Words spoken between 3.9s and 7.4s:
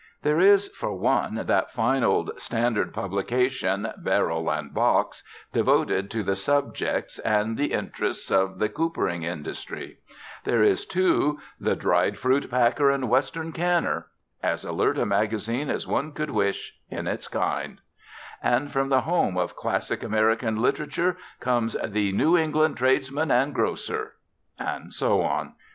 Barrel and Box, devoted to the subjects